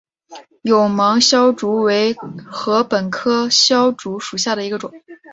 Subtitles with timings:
[0.63, 2.15] 有芒筱竹为
[2.49, 4.91] 禾本科筱竹属下的一个种。